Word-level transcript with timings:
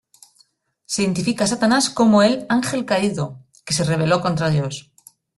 Se 0.91 1.03
identifica 1.03 1.43
a 1.43 1.51
Satanás 1.53 1.91
como 1.91 2.23
el 2.23 2.47
"Ángel 2.49 2.85
caído", 2.85 3.37
que 3.65 3.75
se 3.75 3.83
rebeló 3.83 4.19
contra 4.19 4.49
Dios. 4.49 4.91